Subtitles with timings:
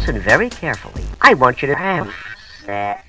[0.00, 1.04] listen very carefully.
[1.20, 2.10] I want you to have
[2.64, 3.04] sex.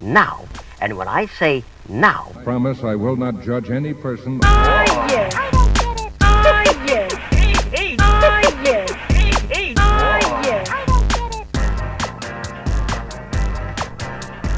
[0.00, 0.40] Now.
[0.80, 4.40] And when I say now, Promise I will not judge any person.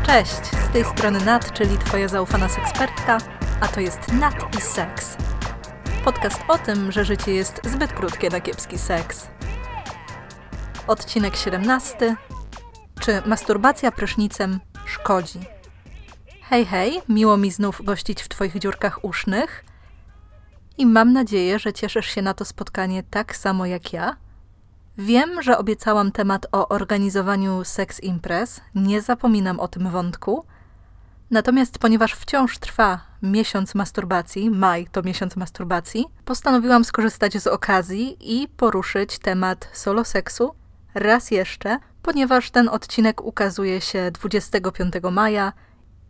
[0.06, 3.18] Cześć, z tej strony Nat, czyli Twoja zaufana sekspertka,
[3.60, 5.25] a to jest Nat i Seks.
[6.06, 9.28] Podcast o tym, że życie jest zbyt krótkie na kiepski seks.
[10.86, 12.16] Odcinek 17.
[13.00, 15.40] Czy masturbacja prysznicem szkodzi?
[16.42, 19.64] Hej, hej, miło mi znów gościć w Twoich dziurkach usznych
[20.78, 24.16] i mam nadzieję, że cieszysz się na to spotkanie tak samo jak ja.
[24.98, 30.44] Wiem, że obiecałam temat o organizowaniu seks imprez, nie zapominam o tym wątku.
[31.30, 38.48] Natomiast ponieważ wciąż trwa miesiąc masturbacji, maj to miesiąc masturbacji, postanowiłam skorzystać z okazji i
[38.48, 40.54] poruszyć temat solo seksu
[40.94, 45.52] raz jeszcze, ponieważ ten odcinek ukazuje się 25 maja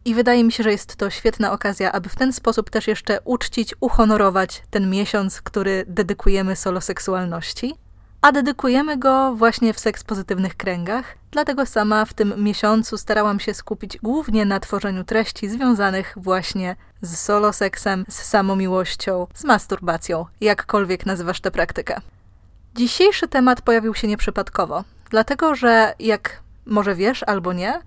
[0.05, 3.21] i wydaje mi się, że jest to świetna okazja, aby w ten sposób też jeszcze
[3.25, 7.75] uczcić, uhonorować ten miesiąc, który dedykujemy soloseksualności.
[8.27, 13.55] A dedykujemy go właśnie w seks pozytywnych kręgach, dlatego sama w tym miesiącu starałam się
[13.55, 21.41] skupić głównie na tworzeniu treści związanych właśnie z soloseksem, z samomiłością, z masturbacją, jakkolwiek nazywasz
[21.41, 22.01] tę praktykę.
[22.75, 27.81] Dzisiejszy temat pojawił się nieprzypadkowo, dlatego że jak może wiesz albo nie,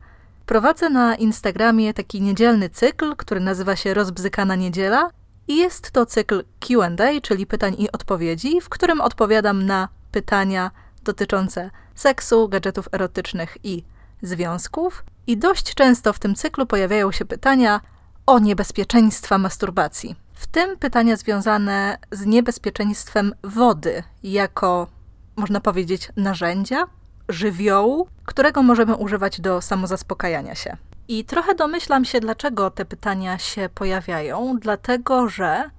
[0.46, 5.10] prowadzę na Instagramie taki niedzielny cykl, który nazywa się Rozbzykana Niedziela
[5.48, 10.72] i jest to cykl Q&A, czyli pytań i odpowiedzi, w którym odpowiadam na pytania
[11.04, 13.84] dotyczące seksu, gadżetów erotycznych i
[14.22, 15.04] związków.
[15.28, 17.82] I dość często w tym cyklu pojawiają się pytania
[18.26, 20.16] o niebezpieczeństwa masturbacji.
[20.34, 24.88] W tym pytania związane z niebezpieczeństwem wody jako,
[25.36, 26.88] można powiedzieć, narzędzia,
[27.30, 30.78] żywiołu, którego możemy używać do samozaspokajania się.
[31.08, 35.70] I trochę domyślam się, dlaczego te pytania się pojawiają, dlatego że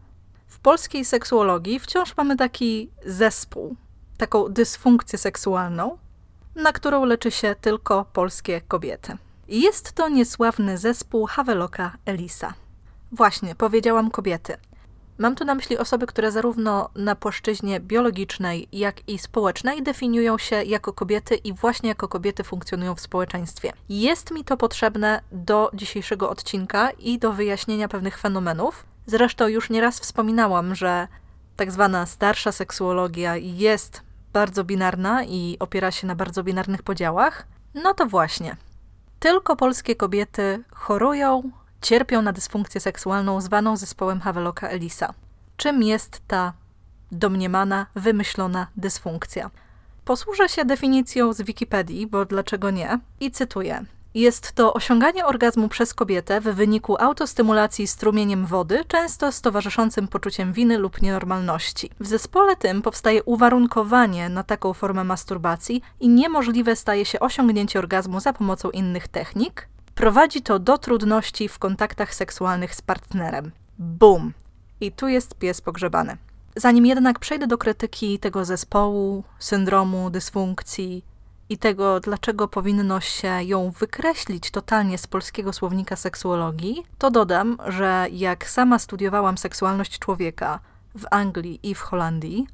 [0.46, 3.76] w polskiej seksuologii wciąż mamy taki zespół,
[4.20, 5.98] taką dysfunkcję seksualną,
[6.54, 9.16] na którą leczy się tylko polskie kobiety.
[9.48, 12.54] Jest to niesławny zespół Haveloka Elisa.
[13.12, 14.56] Właśnie, powiedziałam kobiety.
[15.18, 20.62] Mam tu na myśli osoby, które zarówno na płaszczyźnie biologicznej, jak i społecznej definiują się
[20.62, 23.72] jako kobiety i właśnie jako kobiety funkcjonują w społeczeństwie.
[23.88, 28.84] Jest mi to potrzebne do dzisiejszego odcinka i do wyjaśnienia pewnych fenomenów.
[29.06, 31.08] Zresztą już nieraz wspominałam, że
[31.56, 37.46] tak zwana starsza seksuologia jest bardzo binarna i opiera się na bardzo binarnych podziałach.
[37.74, 38.56] No to właśnie.
[39.20, 41.50] Tylko polskie kobiety chorują
[41.82, 45.14] cierpią na dysfunkcję seksualną zwaną zespołem Haveloka Elisa.
[45.56, 46.52] Czym jest ta
[47.12, 49.50] domniemana, wymyślona dysfunkcja?
[50.04, 52.98] Posłużę się definicją z Wikipedii, bo dlaczego nie?
[53.20, 53.84] I cytuję.
[54.14, 60.52] Jest to osiąganie orgazmu przez kobietę w wyniku autostymulacji strumieniem wody, często z towarzyszącym poczuciem
[60.52, 61.90] winy lub nienormalności.
[62.00, 68.20] W zespole tym powstaje uwarunkowanie na taką formę masturbacji i niemożliwe staje się osiągnięcie orgazmu
[68.20, 69.68] za pomocą innych technik,
[70.00, 73.52] Prowadzi to do trudności w kontaktach seksualnych z partnerem.
[73.78, 74.32] Bum!
[74.80, 76.16] I tu jest pies pogrzebany.
[76.56, 81.04] Zanim jednak przejdę do krytyki tego zespołu, syndromu, dysfunkcji
[81.50, 88.06] i tego, dlaczego powinno się ją wykreślić totalnie z polskiego słownika seksuologii, to dodam, że
[88.12, 90.60] jak sama studiowałam seksualność człowieka
[90.94, 92.46] w Anglii i w Holandii,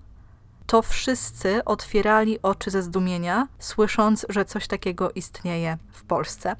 [0.66, 6.56] to wszyscy otwierali oczy ze zdumienia, słysząc, że coś takiego istnieje w Polsce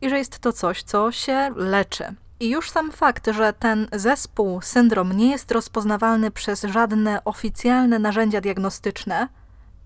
[0.00, 2.04] i że jest to coś, co się leczy.
[2.40, 8.40] I już sam fakt, że ten zespół, syndrom nie jest rozpoznawalny przez żadne oficjalne narzędzia
[8.40, 9.28] diagnostyczne,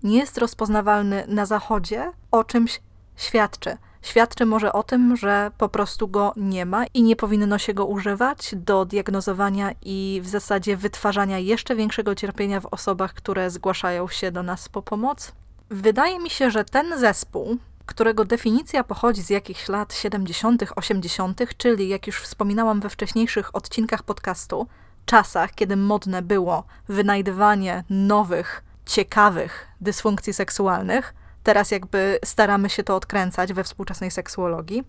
[0.03, 2.81] nie jest rozpoznawalny na Zachodzie, o czymś
[3.15, 3.77] świadczy.
[4.01, 7.85] Świadczy może o tym, że po prostu go nie ma i nie powinno się go
[7.85, 14.31] używać do diagnozowania i w zasadzie wytwarzania jeszcze większego cierpienia w osobach, które zgłaszają się
[14.31, 15.31] do nas po pomoc.
[15.69, 21.89] Wydaje mi się, że ten zespół, którego definicja pochodzi z jakichś lat 70., 80., czyli
[21.89, 24.67] jak już wspominałam we wcześniejszych odcinkach podcastu,
[25.05, 31.13] czasach, kiedy modne było wynajdywanie nowych, ciekawych dysfunkcji seksualnych.
[31.43, 34.83] Teraz jakby staramy się to odkręcać we współczesnej seksuologii.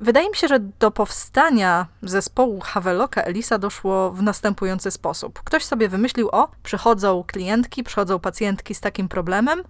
[0.00, 5.40] Wydaje mi się, że do powstania zespołu Haveloka Elisa doszło w następujący sposób.
[5.44, 9.62] Ktoś sobie wymyślił, o, przychodzą klientki, przychodzą pacjentki z takim problemem,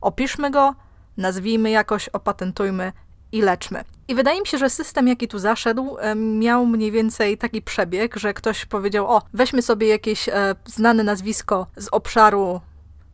[0.00, 0.74] opiszmy go,
[1.16, 2.92] nazwijmy jakoś, opatentujmy
[3.32, 3.84] i leczmy.
[4.08, 8.34] I wydaje mi się, że system, jaki tu zaszedł, miał mniej więcej taki przebieg, że
[8.34, 12.60] ktoś powiedział: O, weźmy sobie jakieś e, znane nazwisko z obszaru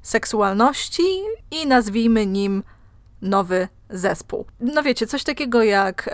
[0.03, 1.03] seksualności
[1.51, 2.63] i nazwijmy nim
[3.23, 4.45] nowy zespół.
[4.61, 6.11] No wiecie, coś takiego jak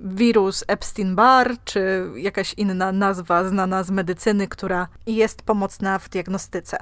[0.00, 6.78] wirus Epstein-Barr, czy jakaś inna nazwa znana z medycyny, która jest pomocna w diagnostyce.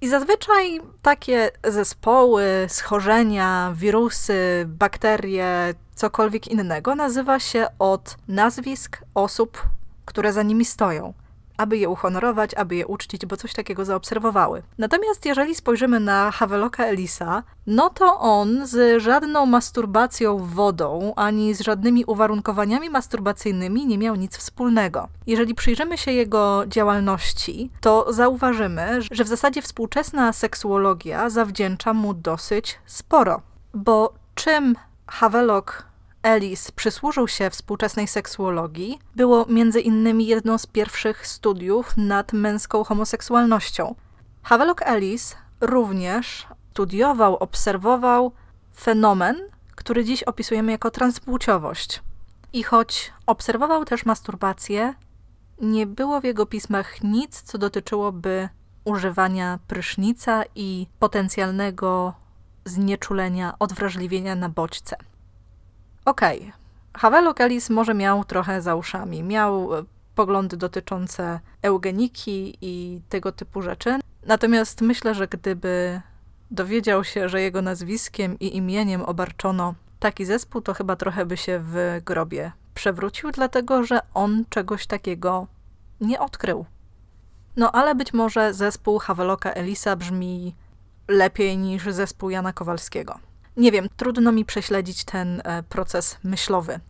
[0.00, 9.62] I zazwyczaj takie zespoły, schorzenia, wirusy, bakterie, cokolwiek innego nazywa się od nazwisk osób,
[10.04, 11.12] które za nimi stoją
[11.56, 14.62] aby je uhonorować, aby je uczcić, bo coś takiego zaobserwowały.
[14.78, 21.60] Natomiast jeżeli spojrzymy na Haveloka Elisa, no to on z żadną masturbacją wodą, ani z
[21.60, 25.08] żadnymi uwarunkowaniami masturbacyjnymi nie miał nic wspólnego.
[25.26, 32.78] Jeżeli przyjrzymy się jego działalności, to zauważymy, że w zasadzie współczesna seksuologia zawdzięcza mu dosyć
[32.86, 33.42] sporo.
[33.74, 34.74] Bo czym
[35.06, 35.86] Havelock
[36.22, 43.94] Ellis przysłużył się współczesnej seksuologii, było między innymi jedną z pierwszych studiów nad męską homoseksualnością.
[44.42, 48.32] Havelock Ellis również studiował, obserwował
[48.76, 49.36] fenomen,
[49.74, 52.02] który dziś opisujemy jako transpłciowość.
[52.52, 54.94] I choć obserwował też masturbację,
[55.60, 58.48] nie było w jego pismach nic, co dotyczyłoby
[58.84, 62.14] używania prysznica i potencjalnego
[62.64, 64.96] znieczulenia, odwrażliwienia na bodźce.
[66.06, 66.52] Okej,
[66.94, 67.34] okay.
[67.38, 69.22] Ellis może miał trochę za uszami.
[69.22, 73.98] Miał e, poglądy dotyczące eugeniki i tego typu rzeczy.
[74.26, 76.00] Natomiast myślę, że gdyby
[76.50, 81.60] dowiedział się, że jego nazwiskiem i imieniem obarczono taki zespół, to chyba trochę by się
[81.62, 85.46] w grobie przewrócił, dlatego że on czegoś takiego
[86.00, 86.66] nie odkrył.
[87.56, 90.54] No ale być może zespół Havelocka Elisa brzmi
[91.08, 93.18] lepiej niż zespół Jana Kowalskiego.
[93.56, 96.80] Nie wiem, trudno mi prześledzić ten e, proces myślowy.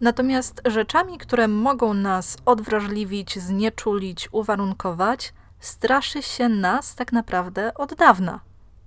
[0.00, 8.40] Natomiast rzeczami, które mogą nas odwrażliwić, znieczulić, uwarunkować, straszy się nas tak naprawdę od dawna.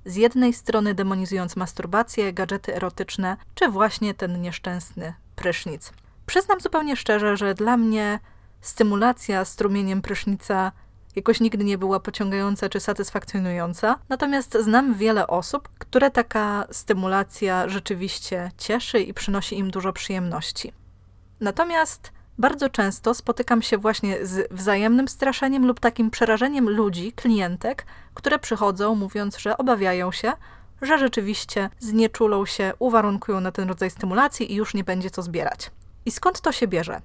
[0.05, 5.91] Z jednej strony demonizując masturbację, gadżety erotyczne, czy właśnie ten nieszczęsny prysznic.
[6.25, 8.19] Przyznam zupełnie szczerze, że dla mnie
[8.61, 10.71] stymulacja strumieniem prysznica
[11.15, 13.99] jakoś nigdy nie była pociągająca czy satysfakcjonująca.
[14.09, 20.73] Natomiast znam wiele osób, które taka stymulacja rzeczywiście cieszy i przynosi im dużo przyjemności.
[21.39, 28.39] Natomiast bardzo często spotykam się właśnie z wzajemnym straszeniem lub takim przerażeniem ludzi, klientek, które
[28.39, 30.33] przychodzą mówiąc, że obawiają się,
[30.81, 35.71] że rzeczywiście znieczulą się, uwarunkują na ten rodzaj stymulacji i już nie będzie co zbierać.
[36.05, 37.01] I skąd to się bierze?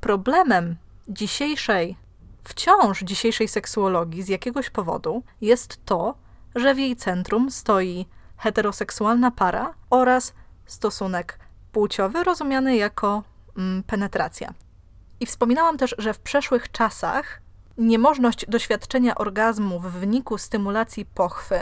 [0.00, 0.76] Problemem
[1.08, 1.96] dzisiejszej
[2.44, 6.14] wciąż dzisiejszej seksuologii z jakiegoś powodu jest to,
[6.54, 8.06] że w jej centrum stoi
[8.36, 10.34] heteroseksualna para oraz
[10.66, 11.38] stosunek
[11.72, 13.22] płciowy rozumiany jako
[13.58, 14.54] mm, penetracja.
[15.20, 17.40] I wspominałam też, że w przeszłych czasach
[17.78, 21.60] niemożność doświadczenia orgazmu w wyniku stymulacji pochwy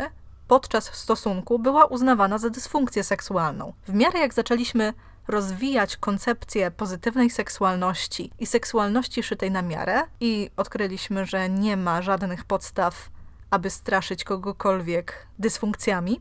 [0.49, 3.73] podczas stosunku była uznawana za dysfunkcję seksualną.
[3.88, 4.93] W miarę jak zaczęliśmy
[5.29, 12.45] rozwijać koncepcję pozytywnej seksualności i seksualności szytej na miarę i odkryliśmy, że nie ma żadnych
[12.45, 13.11] podstaw,
[13.51, 16.21] aby straszyć kogokolwiek dysfunkcjami,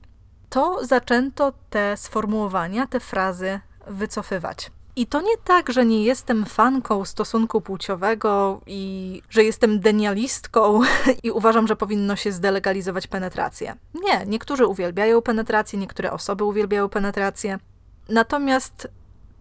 [0.50, 4.71] to zaczęto te sformułowania, te frazy wycofywać.
[4.95, 10.81] I to nie tak, że nie jestem fanką stosunku płciowego i że jestem denialistką
[11.24, 13.75] i uważam, że powinno się zdelegalizować penetrację.
[13.94, 17.60] Nie, niektórzy uwielbiają penetrację, niektóre osoby uwielbiają penetrację.
[18.10, 18.88] Natomiast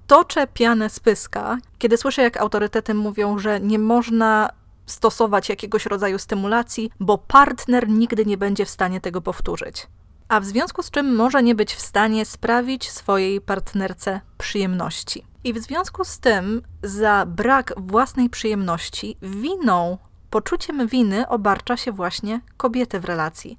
[0.07, 4.51] toczę pianę z pyska, kiedy słyszę, jak autorytety mówią, że nie można
[4.87, 9.87] stosować jakiegoś rodzaju stymulacji, bo partner nigdy nie będzie w stanie tego powtórzyć.
[10.29, 15.25] A w związku z czym może nie być w stanie sprawić swojej partnerce przyjemności.
[15.45, 19.99] I w związku z tym, za brak własnej przyjemności, winą,
[20.31, 23.59] poczuciem winy obarcza się właśnie kobiety w relacji.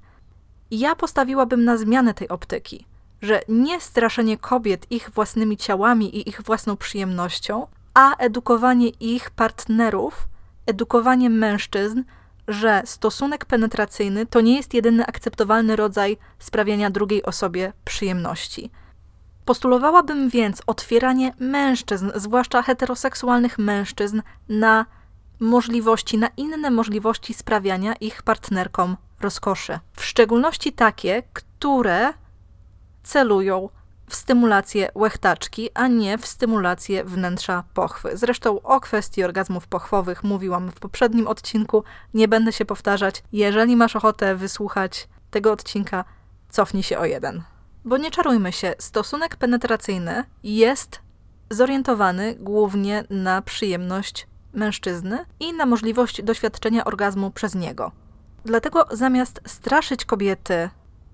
[0.70, 2.86] ja postawiłabym na zmianę tej optyki
[3.22, 10.28] że nie straszenie kobiet ich własnymi ciałami i ich własną przyjemnością, a edukowanie ich partnerów,
[10.66, 12.02] edukowanie mężczyzn,
[12.48, 18.70] że stosunek penetracyjny to nie jest jedyny akceptowalny rodzaj sprawiania drugiej osobie przyjemności.
[19.44, 24.86] Postulowałabym więc otwieranie mężczyzn, zwłaszcza heteroseksualnych mężczyzn, na
[25.40, 29.78] możliwości, na inne możliwości sprawiania ich partnerkom rozkoszy.
[29.92, 32.12] W szczególności takie, które
[33.02, 33.68] celują
[34.08, 38.16] w stymulację łechtaczki, a nie w stymulację wnętrza pochwy.
[38.16, 43.22] Zresztą o kwestii orgazmów pochwowych mówiłam w poprzednim odcinku, nie będę się powtarzać.
[43.32, 46.04] Jeżeli masz ochotę wysłuchać tego odcinka,
[46.50, 47.42] cofnij się o jeden.
[47.84, 51.00] Bo nie czarujmy się, stosunek penetracyjny jest
[51.50, 57.92] zorientowany głównie na przyjemność mężczyzny i na możliwość doświadczenia orgazmu przez niego.
[58.44, 60.70] Dlatego zamiast straszyć kobiety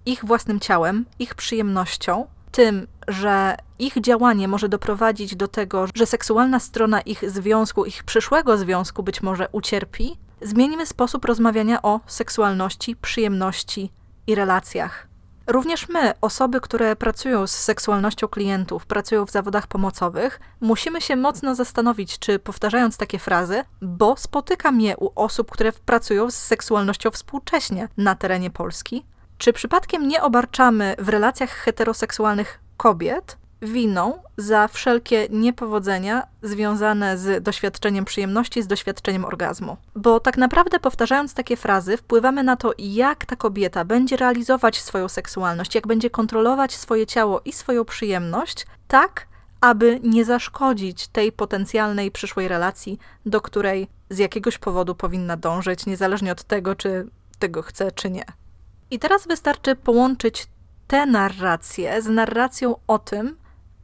[0.09, 6.61] ich własnym ciałem, ich przyjemnością, tym, że ich działanie może doprowadzić do tego, że seksualna
[6.61, 13.93] strona ich związku, ich przyszłego związku być może ucierpi, zmienimy sposób rozmawiania o seksualności, przyjemności
[14.27, 15.09] i relacjach.
[15.47, 21.55] Również my, osoby, które pracują z seksualnością klientów, pracują w zawodach pomocowych, musimy się mocno
[21.55, 27.89] zastanowić, czy powtarzając takie frazy, bo spotykam je u osób, które pracują z seksualnością współcześnie
[27.97, 29.05] na terenie Polski,
[29.39, 38.05] czy przypadkiem nie obarczamy w relacjach heteroseksualnych kobiet winą za wszelkie niepowodzenia związane z doświadczeniem
[38.05, 39.77] przyjemności, z doświadczeniem orgazmu.
[39.97, 45.09] Bo tak naprawdę powtarzając takie frazy, wpływamy na to, jak ta kobieta będzie realizować swoją
[45.09, 49.27] seksualność, jak będzie kontrolować swoje ciało i swoją przyjemność, tak
[49.61, 56.33] aby nie zaszkodzić tej potencjalnej przyszłej relacji, do której z jakiegoś powodu powinna dążyć, niezależnie
[56.33, 58.25] od tego, czy tego chce, czy nie.
[58.91, 60.47] I teraz wystarczy połączyć
[60.87, 63.37] tę narrację z narracją o tym,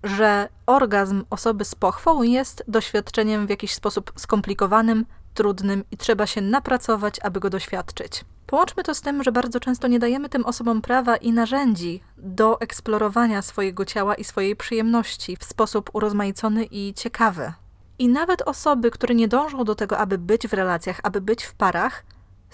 [0.05, 6.41] że orgazm osoby z pochwą jest doświadczeniem w jakiś sposób skomplikowanym, trudnym i trzeba się
[6.41, 8.25] napracować, aby go doświadczyć.
[8.47, 12.61] Połączmy to z tym, że bardzo często nie dajemy tym osobom prawa i narzędzi do
[12.61, 17.53] eksplorowania swojego ciała i swojej przyjemności w sposób urozmaicony i ciekawy.
[17.99, 21.55] I nawet osoby, które nie dążą do tego, aby być w relacjach, aby być w
[21.55, 22.05] parach,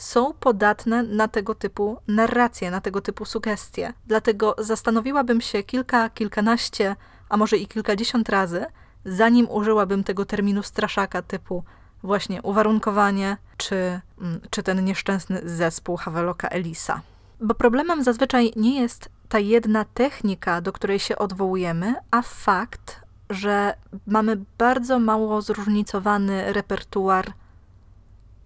[0.01, 3.93] są podatne na tego typu narracje, na tego typu sugestie.
[4.07, 6.97] Dlatego zastanowiłabym się kilka, kilkanaście,
[7.29, 8.67] a może i kilkadziesiąt razy,
[9.05, 11.65] zanim użyłabym tego terminu straszaka typu
[12.03, 17.01] właśnie uwarunkowanie, czy, mm, czy ten nieszczęsny zespół Haveloka Elisa.
[17.41, 23.75] Bo problemem zazwyczaj nie jest ta jedna technika, do której się odwołujemy, a fakt, że
[24.07, 27.33] mamy bardzo mało zróżnicowany repertuar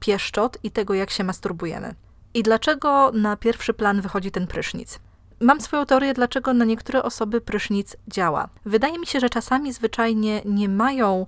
[0.04, 1.94] pieszczot i tego, jak się masturbujemy.
[2.34, 5.00] I dlaczego na pierwszy plan wychodzi ten prysznic?
[5.40, 8.48] Mam swoją teorię, dlaczego na niektóre osoby prysznic działa.
[8.64, 11.26] Wydaje mi się, że czasami zwyczajnie nie mają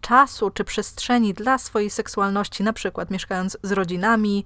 [0.00, 4.44] czasu czy przestrzeni dla swojej seksualności, na przykład mieszkając z rodzinami,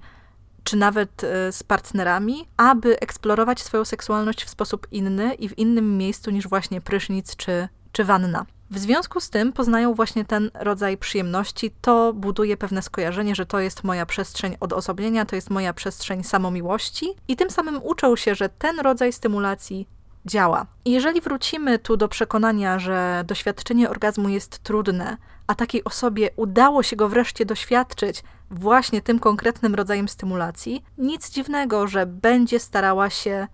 [0.63, 5.97] czy nawet e, z partnerami, aby eksplorować swoją seksualność w sposób inny i w innym
[5.97, 8.45] miejscu niż właśnie prysznic czy, czy wanna.
[8.71, 11.71] W związku z tym poznają właśnie ten rodzaj przyjemności.
[11.81, 17.07] To buduje pewne skojarzenie, że to jest moja przestrzeń odosobnienia, to jest moja przestrzeń samomiłości,
[17.27, 19.87] i tym samym uczą się, że ten rodzaj stymulacji
[20.25, 20.65] działa.
[20.85, 25.17] Jeżeli wrócimy tu do przekonania, że doświadczenie orgazmu jest trudne,
[25.47, 31.87] a takiej osobie udało się go wreszcie doświadczyć właśnie tym konkretnym rodzajem stymulacji, nic dziwnego,
[31.87, 33.47] że będzie starała się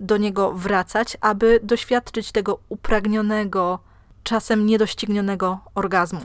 [0.00, 3.78] do niego wracać, aby doświadczyć tego upragnionego,
[4.24, 6.20] czasem niedoścignionego orgazmu.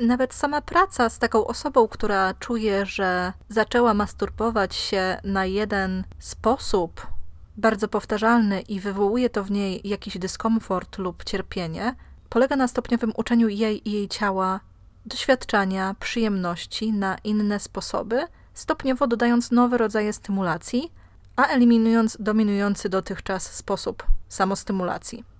[0.00, 7.06] Nawet sama praca z taką osobą, która czuje, że zaczęła masturbować się na jeden sposób,
[7.56, 11.94] bardzo powtarzalny i wywołuje to w niej jakiś dyskomfort lub cierpienie,
[12.28, 14.60] polega na stopniowym uczeniu jej i jej ciała
[15.06, 20.92] doświadczania, przyjemności na inne sposoby, stopniowo dodając nowe rodzaje stymulacji,
[21.36, 25.33] a eliminując dominujący dotychczas sposób samostymulacji.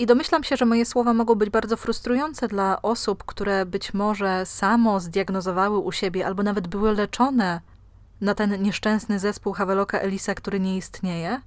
[0.00, 4.46] I domyślam się, że moje słowa mogą być bardzo frustrujące dla osób, które być może
[4.46, 7.60] samo zdiagnozowały u siebie albo nawet były leczone
[8.20, 11.40] na ten nieszczęsny zespół Haveloka Elisa, który nie istnieje,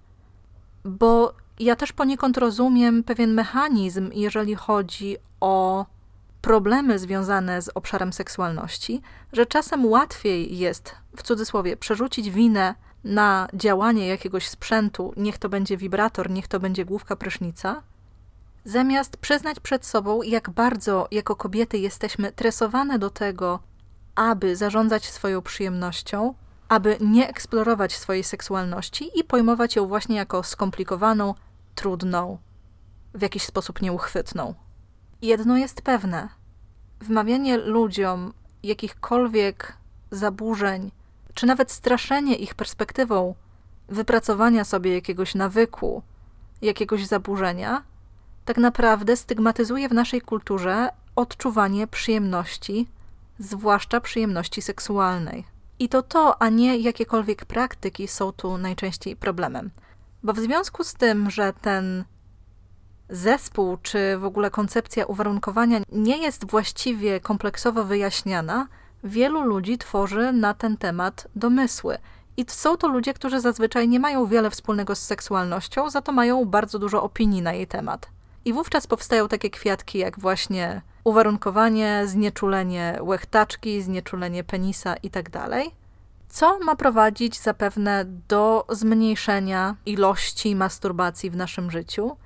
[0.85, 5.85] bo ja też poniekąd rozumiem pewien mechanizm, jeżeli chodzi o
[6.41, 14.07] problemy związane z obszarem seksualności, że czasem łatwiej jest, w cudzysłowie, przerzucić winę na działanie
[14.07, 17.81] jakiegoś sprzętu, niech to będzie wibrator, niech to będzie główka prysznica,
[18.65, 23.59] zamiast przyznać przed sobą, jak bardzo jako kobiety jesteśmy tresowane do tego,
[24.15, 26.33] aby zarządzać swoją przyjemnością,
[26.69, 31.33] aby nie eksplorować swojej seksualności i pojmować ją właśnie jako skomplikowaną,
[31.75, 32.37] trudną,
[33.13, 34.53] w jakiś sposób nieuchwytną.
[35.21, 36.29] Jedno jest pewne:
[37.01, 39.77] wmawianie ludziom jakichkolwiek
[40.11, 40.91] zaburzeń,
[41.33, 43.35] czy nawet straszenie ich perspektywą
[43.87, 46.03] wypracowania sobie jakiegoś nawyku,
[46.61, 47.83] jakiegoś zaburzenia,
[48.45, 52.87] tak naprawdę stygmatyzuje w naszej kulturze odczuwanie przyjemności,
[53.39, 55.45] zwłaszcza przyjemności seksualnej.
[55.79, 59.71] I to to, a nie jakiekolwiek praktyki są tu najczęściej problemem.
[60.23, 62.05] Bo w związku z tym, że ten
[63.09, 68.67] zespół, czy w ogóle koncepcja uwarunkowania nie jest właściwie kompleksowo wyjaśniana,
[69.03, 71.97] wielu ludzi tworzy na ten temat domysły.
[72.37, 76.45] I są to ludzie, którzy zazwyczaj nie mają wiele wspólnego z seksualnością, za to mają
[76.45, 78.12] bardzo dużo opinii na jej temat.
[78.45, 85.63] I wówczas powstają takie kwiatki jak właśnie uwarunkowanie, znieczulenie łechtaczki, znieczulenie penisa itd., tak
[86.29, 92.17] co ma prowadzić zapewne do zmniejszenia ilości masturbacji w naszym życiu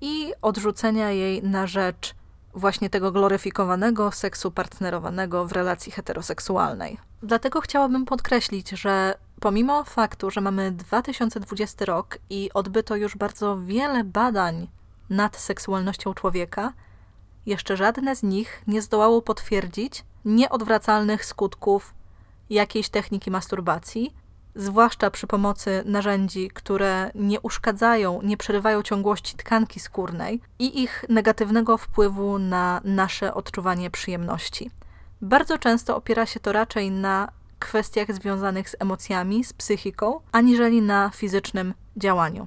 [0.00, 2.14] i odrzucenia jej na rzecz
[2.54, 6.98] właśnie tego gloryfikowanego seksu partnerowanego w relacji heteroseksualnej.
[7.22, 14.04] Dlatego chciałabym podkreślić, że pomimo faktu, że mamy 2020 rok i odbyto już bardzo wiele
[14.04, 14.68] badań
[15.10, 16.72] nad seksualnością człowieka,
[17.46, 21.94] jeszcze żadne z nich nie zdołało potwierdzić nieodwracalnych skutków
[22.50, 24.14] jakiejś techniki masturbacji,
[24.54, 31.78] zwłaszcza przy pomocy narzędzi, które nie uszkadzają, nie przerywają ciągłości tkanki skórnej i ich negatywnego
[31.78, 34.70] wpływu na nasze odczuwanie przyjemności.
[35.22, 41.10] Bardzo często opiera się to raczej na kwestiach związanych z emocjami, z psychiką, aniżeli na
[41.14, 42.46] fizycznym działaniu.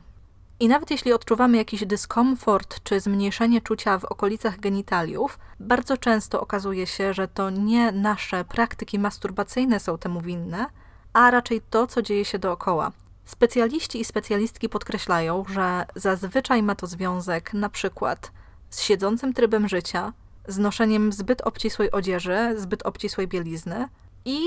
[0.60, 6.88] I nawet jeśli odczuwamy jakiś dyskomfort czy zmniejszenie czucia w okolicach genitaliów, bardzo często okazuje
[6.88, 10.66] się, że to nie nasze praktyki masturbacyjne są temu winne,
[11.14, 12.92] a raczej to, co dzieje się dookoła.
[13.26, 18.32] Specjaliści i specjalistki podkreślają, że zazwyczaj ma to związek na przykład
[18.70, 20.14] z siedzącym trybem życia,
[20.48, 23.88] z noszeniem zbyt obcisłej odzieży, zbyt obcisłej bielizny
[24.26, 24.40] i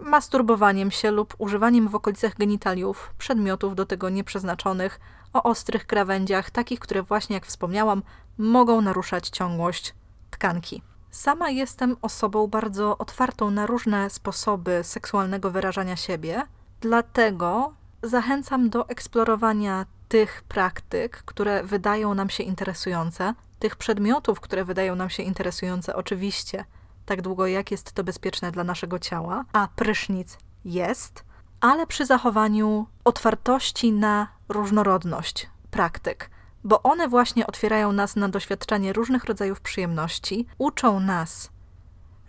[0.00, 5.00] masturbowaniem się lub używaniem w okolicach genitaliów przedmiotów do tego nieprzeznaczonych,
[5.34, 8.02] o ostrych krawędziach, takich, które właśnie jak wspomniałam,
[8.38, 9.94] mogą naruszać ciągłość
[10.30, 10.82] tkanki.
[11.10, 16.42] Sama jestem osobą bardzo otwartą na różne sposoby seksualnego wyrażania siebie,
[16.80, 24.94] dlatego zachęcam do eksplorowania tych praktyk, które wydają nam się interesujące, tych przedmiotów, które wydają
[24.96, 26.64] nam się interesujące, oczywiście,
[27.06, 31.24] tak długo jak jest to bezpieczne dla naszego ciała, a prysznic jest,
[31.64, 36.30] ale przy zachowaniu otwartości na różnorodność praktyk,
[36.64, 41.50] bo one właśnie otwierają nas na doświadczanie różnych rodzajów przyjemności, uczą nas,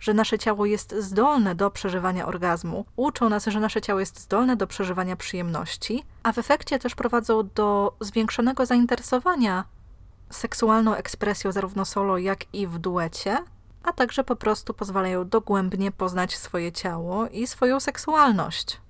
[0.00, 4.56] że nasze ciało jest zdolne do przeżywania orgazmu, uczą nas, że nasze ciało jest zdolne
[4.56, 9.64] do przeżywania przyjemności, a w efekcie też prowadzą do zwiększonego zainteresowania
[10.30, 13.44] seksualną ekspresją zarówno solo, jak i w duecie,
[13.82, 18.85] a także po prostu pozwalają dogłębnie poznać swoje ciało i swoją seksualność.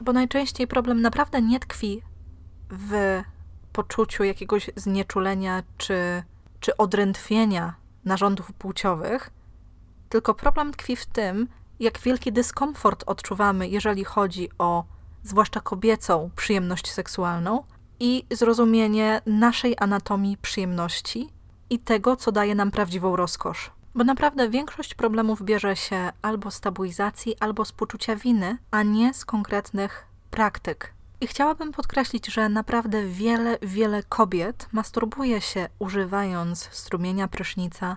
[0.00, 2.02] Bo najczęściej problem naprawdę nie tkwi
[2.70, 3.22] w
[3.72, 6.22] poczuciu jakiegoś znieczulenia czy,
[6.60, 9.30] czy odrętwienia narządów płciowych,
[10.08, 11.48] tylko problem tkwi w tym,
[11.80, 14.84] jak wielki dyskomfort odczuwamy, jeżeli chodzi o
[15.22, 17.64] zwłaszcza kobiecą przyjemność seksualną
[18.00, 21.28] i zrozumienie naszej anatomii przyjemności
[21.70, 23.70] i tego, co daje nam prawdziwą rozkosz.
[23.94, 29.14] Bo naprawdę większość problemów bierze się albo z tabuizacji, albo z poczucia winy, a nie
[29.14, 30.92] z konkretnych praktyk.
[31.20, 37.96] I chciałabym podkreślić, że naprawdę wiele, wiele kobiet masturbuje się używając strumienia prysznica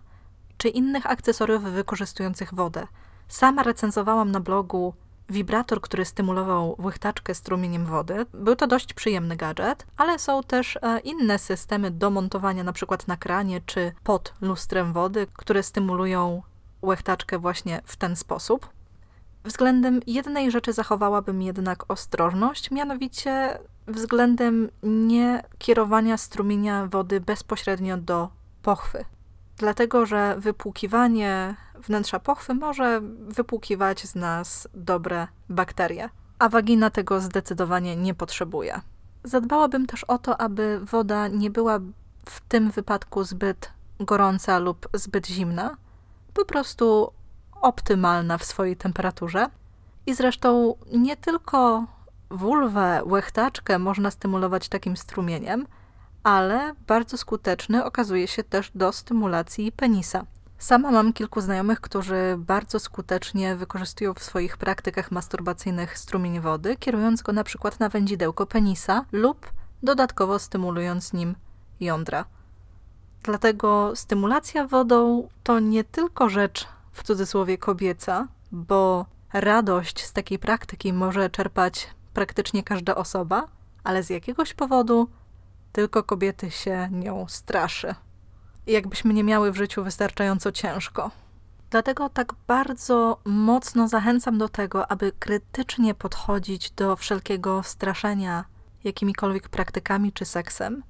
[0.58, 2.88] czy innych akcesoriów wykorzystujących wodę.
[3.28, 4.94] Sama recenzowałam na blogu
[5.30, 8.26] wibrator, który stymulował łychtaczkę strumieniem wody.
[8.34, 13.08] Był to dość przyjemny gadżet, ale są też e, inne systemy do montowania na przykład
[13.08, 16.42] na kranie czy pod lustrem wody, które stymulują
[16.82, 18.70] łechtaczkę właśnie w ten sposób.
[19.44, 28.30] Względem jednej rzeczy zachowałabym jednak ostrożność, mianowicie względem nie kierowania strumienia wody bezpośrednio do
[28.62, 29.06] pochwy.
[29.58, 37.96] Dlatego, że wypłukiwanie wnętrza pochwy może wypłukiwać z nas dobre bakterie, a wagina tego zdecydowanie
[37.96, 38.82] nie potrzebuje.
[39.24, 41.80] Zadbałabym też o to, aby woda nie była
[42.26, 45.78] w tym wypadku zbyt gorąca lub zbyt zimna,
[46.34, 47.14] po prostu
[47.62, 49.48] optymalna w swojej temperaturze.
[50.06, 51.86] I zresztą nie tylko
[52.30, 55.68] wulwę, łechtaczkę można stymulować takim strumieniem,
[56.24, 60.26] ale bardzo skuteczny okazuje się też do stymulacji penisa.
[60.64, 67.22] Sama mam kilku znajomych, którzy bardzo skutecznie wykorzystują w swoich praktykach masturbacyjnych strumień wody, kierując
[67.22, 69.52] go na przykład na wędzidełko penisa lub
[69.84, 71.36] dodatkowo stymulując nim
[71.80, 72.26] jądra.
[73.24, 80.94] Dlatego stymulacja wodą to nie tylko rzecz w cudzysłowie kobieca, bo radość z takiej praktyki
[80.94, 83.48] może czerpać praktycznie każda osoba,
[83.84, 85.08] ale z jakiegoś powodu
[85.72, 87.96] tylko kobiety się nią straszy.
[88.68, 91.12] Jakbyśmy nie miały w życiu wystarczająco ciężko.
[91.70, 98.46] Dlatego tak bardzo mocno zachęcam do tego, aby krytycznie podchodzić do wszelkiego straszenia
[98.84, 100.84] jakimikolwiek praktykami czy seksem,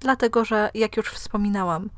[0.00, 1.90] dlatego że, jak już wspominałam,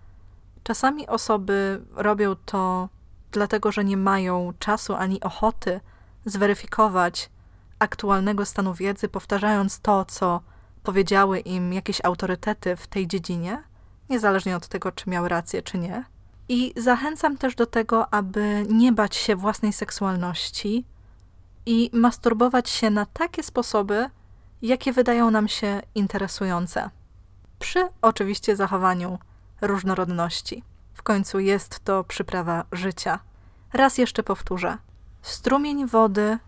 [0.62, 2.88] czasami osoby robią to
[3.32, 5.80] dlatego że nie mają czasu ani ochoty
[6.24, 7.30] zweryfikować
[7.78, 10.40] aktualnego stanu wiedzy, powtarzając to, co
[10.82, 13.62] powiedziały im jakieś autorytety w tej dziedzinie,
[14.12, 16.04] niezależnie od tego, czy miały rację, czy nie.
[16.48, 20.84] I zachęcam też do tego, aby nie bać się własnej seksualności,
[21.66, 24.10] i masturbować się na takie sposoby,
[24.62, 26.90] jakie wydają nam się interesujące.
[27.58, 29.18] Przy oczywiście zachowaniu
[29.60, 30.62] różnorodności.
[30.94, 33.18] W końcu jest to przyprawa życia.
[33.72, 34.78] Raz jeszcze powtórzę.
[35.22, 36.38] Strumień wody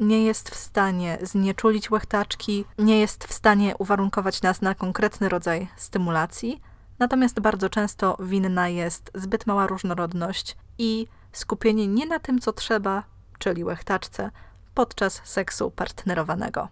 [0.00, 5.68] nie jest w stanie znieczulić łechtaczki, nie jest w stanie uwarunkować nas na konkretny rodzaj
[5.76, 6.60] stymulacji,
[6.98, 13.02] natomiast bardzo często winna jest zbyt mała różnorodność i skupienie nie na tym, co trzeba,
[13.38, 14.30] czyli łechtaczce,
[14.74, 16.68] podczas seksu partnerowanego.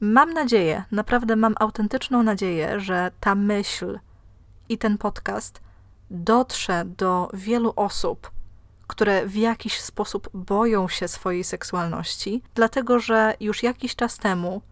[0.00, 3.98] Mam nadzieję, naprawdę mam autentyczną nadzieję, że ta myśl
[4.68, 5.60] i ten podcast
[6.10, 8.30] dotrze do wielu osób,
[8.86, 14.62] które w jakiś sposób boją się swojej seksualności, dlatego że już jakiś czas temu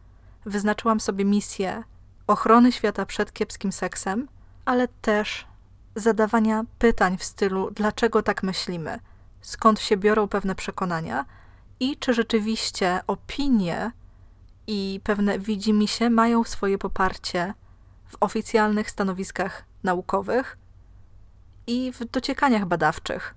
[0.44, 1.82] wyznaczyłam sobie misję
[2.26, 4.28] ochrony świata przed kiepskim seksem,
[4.68, 5.46] ale też
[5.94, 9.00] zadawania pytań w stylu: dlaczego tak myślimy,
[9.40, 11.24] skąd się biorą pewne przekonania
[11.80, 13.92] i czy rzeczywiście opinie
[14.66, 17.54] i pewne widzimisię mają swoje poparcie
[18.08, 20.58] w oficjalnych stanowiskach naukowych
[21.66, 23.34] i w dociekaniach badawczych.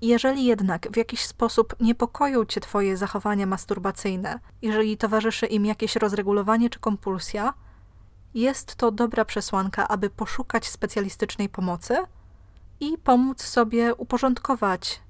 [0.00, 6.70] Jeżeli jednak w jakiś sposób niepokoją cię twoje zachowania masturbacyjne, jeżeli towarzyszy im jakieś rozregulowanie
[6.70, 7.54] czy kompulsja,
[8.34, 11.96] jest to dobra przesłanka, aby poszukać specjalistycznej pomocy
[12.80, 15.00] i pomóc sobie uporządkować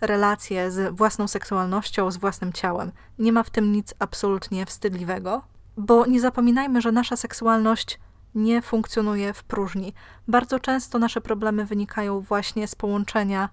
[0.00, 2.92] relacje z własną seksualnością, z własnym ciałem.
[3.18, 5.42] Nie ma w tym nic absolutnie wstydliwego,
[5.76, 7.98] bo nie zapominajmy, że nasza seksualność
[8.34, 9.94] nie funkcjonuje w próżni.
[10.28, 13.48] Bardzo często nasze problemy wynikają właśnie z połączenia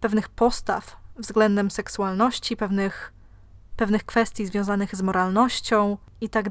[0.00, 3.12] pewnych postaw względem seksualności, pewnych,
[3.76, 6.50] pewnych kwestii związanych z moralnością i tak.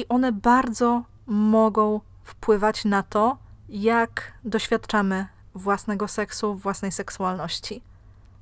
[0.00, 7.82] I one bardzo mogą wpływać na to, jak doświadczamy własnego seksu, własnej seksualności.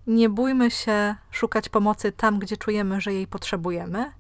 [0.07, 4.12] Nie bójmy się szukać pomocy tam, gdzie czujemy, że jej potrzebujemy,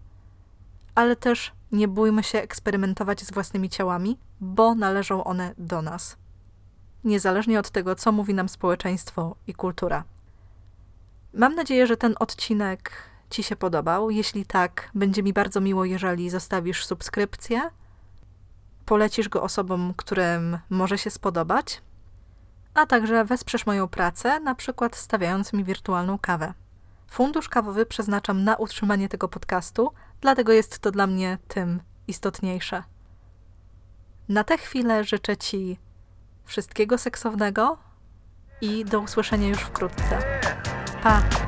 [0.94, 6.16] ale też nie bójmy się eksperymentować z własnymi ciałami, bo należą one do nas.
[7.04, 10.04] Niezależnie od tego, co mówi nam społeczeństwo i kultura.
[11.34, 14.10] Mam nadzieję, że ten odcinek Ci się podobał.
[14.10, 17.70] Jeśli tak, będzie mi bardzo miło, jeżeli zostawisz subskrypcję,
[18.86, 21.82] polecisz go osobom, którym może się spodobać,
[22.74, 26.54] a także wesprzesz moją pracę, na przykład stawiając mi wirtualną kawę.
[27.10, 32.82] Fundusz kawowy przeznaczam na utrzymanie tego podcastu, dlatego jest to dla mnie tym istotniejsze.
[34.28, 35.78] Na tę chwilę życzę Ci
[36.44, 37.78] wszystkiego seksownego
[38.60, 40.40] i do usłyszenia już wkrótce.
[41.02, 41.47] Pa!